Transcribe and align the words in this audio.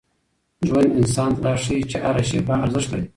ژوند 0.67 0.95
انسان 0.99 1.29
ته 1.35 1.39
دا 1.45 1.53
ښيي 1.63 1.81
چي 1.89 1.97
هره 2.03 2.23
شېبه 2.29 2.55
ارزښت 2.63 2.89
لري. 2.93 3.05